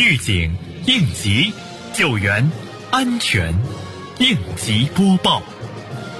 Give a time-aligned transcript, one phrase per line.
[0.00, 0.54] 预警、
[0.86, 1.52] 应急、
[1.92, 2.48] 救援、
[2.92, 3.52] 安全，
[4.20, 5.42] 应急播报。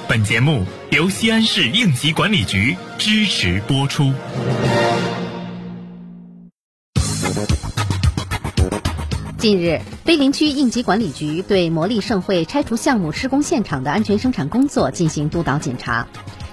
[0.09, 4.13] 本节目由西安市应急管理局支持播出。
[9.39, 16.09] 近日，碑林区应急管理局对魔力盛会拆除项目施工现场的安全生产工作进行督导检查。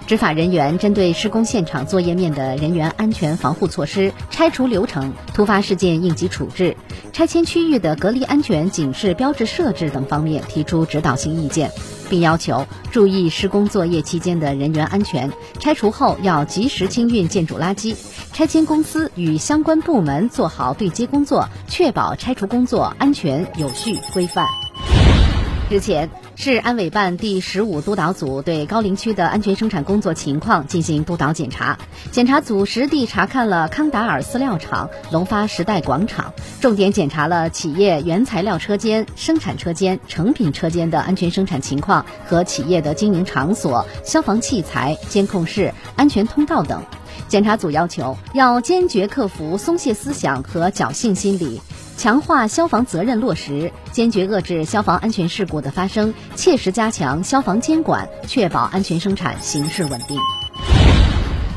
[0.07, 6.77] 执法人员针对施工现场作业面的人员安全防护措施、拆除流程、突发事件应急处置、
[7.11, 11.71] 拆迁区域的隔离安全警示标志设置等方面提出指导性意见，
[12.07, 17.96] 并要求注意施工作业期间的人员安全，拆除后要及时清运建筑垃圾，
[18.32, 24.46] 拆迁公司与相关部门做好对接工作，确保拆除工作安全、有序、规范。
[25.68, 31.79] 日前，市安委办第十五督导组对高陵区的安全生产工作情况进行督导检查。
[32.11, 46.83] 检查组实地查看了康达尔饲料厂、龙发时代广场，重点检查了企业原材料车间、生产车间、成品车间的安全生产情况和企业的经营场所、消防器材、监控室、安全通道等。
[47.27, 51.59] 检查组要求，要坚决克服松懈思想和侥幸心理。
[51.97, 60.19] 强化消防责任落实，坚决遏制消防安全事故的发生，切实加强消防监管，确保安全生产形势稳定。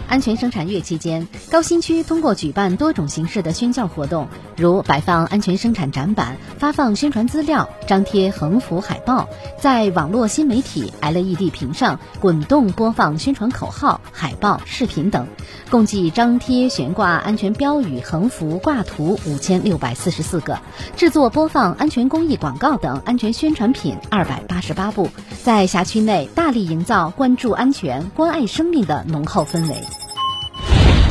[0.07, 9.29] 安全生产月期间，高新区通过举办多种形式的宣教活动，如摆放安全生产展板、发放宣传资料、张贴横幅海报，
[9.61, 15.29] 在网络新媒体 LED 屏上滚动播放宣传口号、海报、视频等，
[15.71, 20.59] 共计张贴悬挂安全标语、横幅、挂图五千六百四十四个，
[20.97, 25.09] 制作播放安全公益广告等安全宣传品二百八十八部，
[25.45, 29.77] 在辖区内大力营造关注安全、关爱生命的浓厚氛围。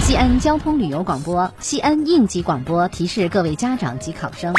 [0.02, 4.54] 西安交通旅游广播、西安应急广播提示各位家长及考生：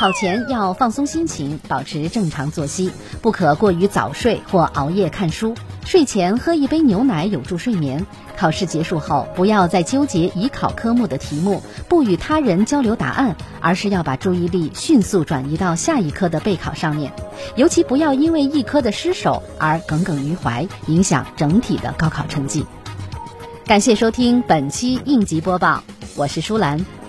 [0.00, 5.54] 考前要放松心情，保持正常作息，不可过于早睡或熬夜看书。
[5.92, 8.06] 睡前喝一杯牛奶有助睡眠。
[8.34, 17.12] 考试结束后，不要再纠结已考科目的题目，不与他人交流答案，而是要把注意力迅速转移到下一科的备考上面。
[17.56, 22.64] 尤其不要因为一科的失手而耿耿于怀，影响整体的高考成绩。
[23.66, 25.84] 感谢收听本期应急播报，
[26.16, 27.01] 我是舒兰。